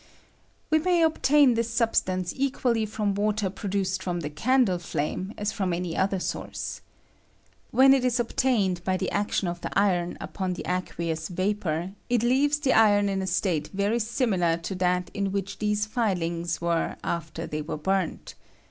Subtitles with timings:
[0.71, 5.73] We may obtain this substance equally from water produced from the candle flame as from
[5.73, 6.81] any other source,
[7.69, 12.23] When it is obtained by the action of the iron upon the ac[ueou3 vapor, it
[12.23, 16.95] leaves the iron in a state very similar to that in which these filings were
[17.03, 18.33] after they were burnt.